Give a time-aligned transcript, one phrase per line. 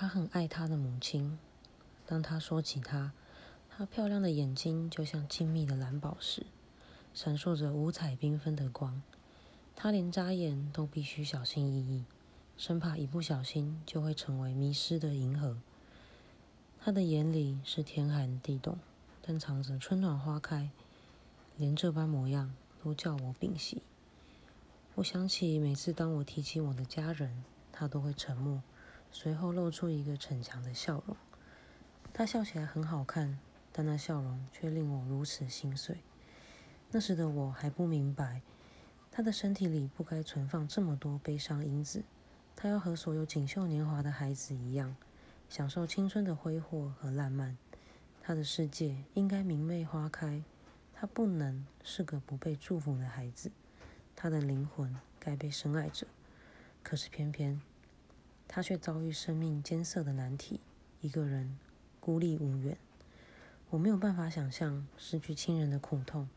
[0.00, 1.38] 他很爱他的母亲。
[2.06, 3.12] 当他说起她，
[3.68, 6.46] 她漂亮的眼睛就像精密的蓝宝石，
[7.12, 9.02] 闪烁着五彩缤纷的光。
[9.76, 12.04] 他连眨眼都必须小心翼翼，
[12.56, 15.58] 生怕一不小心就会成为迷失的银河。
[16.80, 18.78] 他的眼里是天寒地冻，
[19.20, 20.70] 但藏着春暖花开。
[21.58, 23.82] 连这般模样都叫我屏息。
[24.94, 28.62] 我想起每次当我提起我的家人，他都会沉默，
[29.12, 31.16] 随后露出一个逞强的笑容。
[32.12, 33.38] 他笑起来很好看，
[33.72, 35.98] 但那笑容却令我如此心碎。
[36.90, 38.42] 那时的我还不明白，
[39.10, 42.02] 他的身体里不该存放这么多悲伤因子。
[42.56, 44.94] 他要和所有锦绣年华的孩子一样，
[45.48, 47.56] 享受青春的挥霍和烂漫。
[48.22, 50.42] 他的世界应该明媚花开，
[50.92, 53.50] 他不能是个不被祝福的孩子。
[54.14, 56.06] 他的灵魂该被深爱着，
[56.82, 57.60] 可是偏偏
[58.52, 60.58] 他却遭遇生命艰涩的难题，
[61.00, 61.56] 一个人。
[62.00, 62.76] 孤立无援，
[63.68, 66.28] 我没有办法想象失去亲人的苦痛，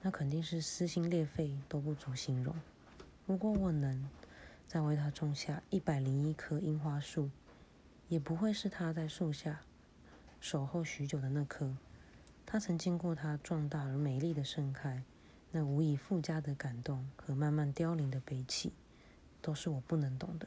[0.00, 2.54] 那肯定是撕心裂肺都不足形容。
[3.26, 4.08] 如果我能
[4.66, 7.28] 再为他种下一百零一棵樱花树，
[8.08, 9.60] 也不会是他在树下
[10.40, 11.76] 守候许久的那棵。
[12.46, 15.02] 他曾经过它壮大而美丽的盛开，
[15.50, 18.72] 那无以复加的感动和慢慢凋零的悲戚，
[19.42, 20.46] 都是我不能懂的，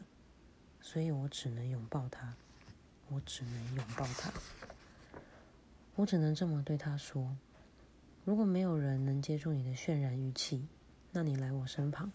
[0.85, 2.35] 所以我只能拥抱他。
[3.09, 4.31] 我只能拥抱他，
[5.95, 7.35] 我只能这么对他说：
[8.23, 10.67] 如果没有人能接住你的渲染语气，
[11.11, 12.11] 那你来我身旁，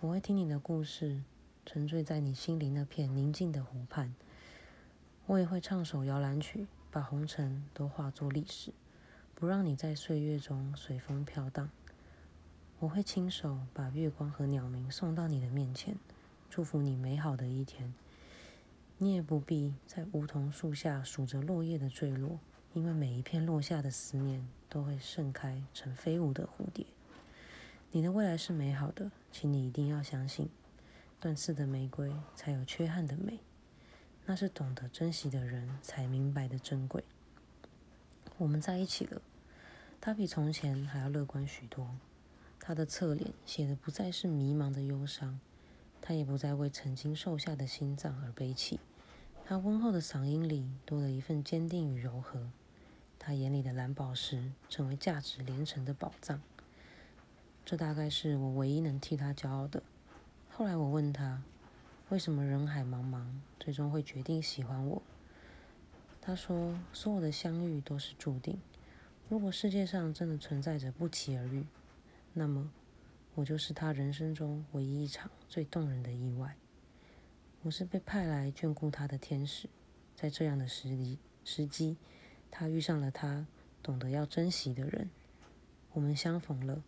[0.00, 1.22] 我会听你的故事，
[1.66, 4.14] 沉醉在你心里那片宁静的湖畔。
[5.26, 8.72] 我也会唱首摇篮曲，把红尘都化作历史，
[9.34, 11.68] 不让你在岁月中随风飘荡。
[12.78, 15.94] 我会亲手把月光和鸟鸣送到你的面前，
[16.50, 17.92] 祝福你美好的一天。
[18.96, 22.40] 你也不必在梧桐树下数着落叶的坠落，
[22.74, 26.84] 因为每一片落下的思念都会盛开成飞舞的蝴蝶。
[27.92, 30.48] 你的未来是美好的，请你一定要相信，
[31.20, 33.38] 断刺的玫瑰才有缺憾的美，
[34.26, 37.04] 那是懂得珍惜的人才明白的珍贵。
[38.36, 39.22] 我们在一起了，
[40.00, 41.96] 他比从前还要乐观许多，
[42.58, 45.38] 他的侧脸写的不再是迷茫的忧伤。
[46.00, 48.80] 他也不再为曾经瘦下的心脏而悲泣，
[49.44, 52.50] 他温厚的嗓音里多了一份坚定与柔和，
[53.18, 56.40] 他眼里的蓝宝石成为价值连城的宝藏。
[57.64, 59.82] 这大概是我唯一能替他骄傲的。
[60.48, 61.42] 后来我问他，
[62.08, 63.26] 为什么人海茫茫，
[63.60, 65.02] 最终会决定喜欢我？
[66.22, 68.58] 他说，所有的相遇都是注定。
[69.28, 71.66] 如果世界上真的存在着不期而遇，
[72.32, 72.70] 那么。
[73.38, 76.56] 我就是他人生中唯一一场最动人的意外。
[77.62, 79.68] 我是被派来眷顾他的天使，
[80.16, 81.96] 在这样的时机时机，
[82.50, 83.46] 他遇上了他
[83.80, 85.08] 懂得要珍惜的人。
[85.92, 86.82] 我们相逢了。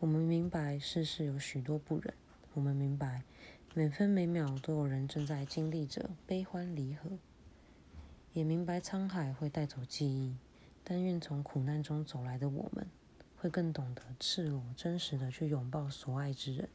[0.00, 2.12] 我们明白世事有许多不忍，
[2.54, 3.22] 我们明白
[3.72, 7.18] 每分每秒都有人正在经历着悲欢离合，
[8.32, 10.36] 也明白沧海会带走记忆。
[10.82, 12.88] 但愿从苦难中走来的我们。
[13.38, 16.68] 会更懂得赤裸、真实的去拥抱所爱之人，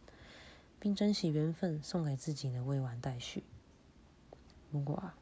[0.80, 3.44] 并珍惜缘分送给自己的未完待续。
[4.72, 5.16] 如果啊，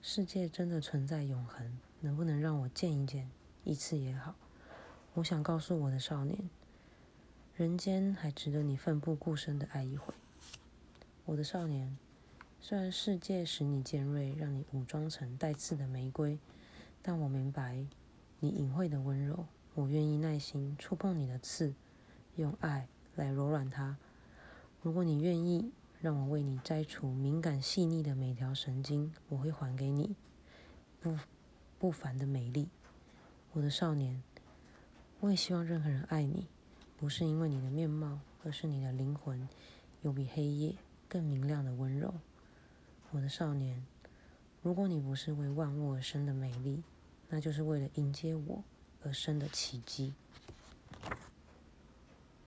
[0.00, 3.28] 世界真的存在永恒，能不能让我见一见
[3.64, 4.34] 一次也好？
[5.14, 6.48] 我想告诉我的少年，
[7.54, 10.14] 人间还值得你奋不顾身的爱一回。
[11.24, 11.96] 我的少年，
[12.60, 16.38] 虽然世界使你尖锐，让你武装成带刺的玫瑰，
[17.02, 17.84] 但我明白
[18.38, 19.46] 你隐晦的温柔。
[19.76, 21.74] 我愿意耐心触碰你的刺，
[22.36, 23.98] 用爱来柔软它。
[24.80, 25.70] 如果你愿意
[26.00, 30.16] 让我为你摘除敏感细腻的每条神经，我会还给你
[30.98, 31.18] 不
[31.78, 32.70] 不凡的美丽，
[33.52, 34.22] 我的少年。
[35.20, 36.46] 我也希望任何人爱你，
[36.96, 39.46] 不是因为你的面貌，而是你的灵魂
[40.00, 40.74] 有比黑夜
[41.06, 42.14] 更明亮的温柔，
[43.10, 43.84] 我的少年。
[44.62, 46.82] 如果你不是为万物而生的美丽，
[47.28, 48.64] 那就是为了迎接我。
[49.06, 50.12] 而生的奇迹。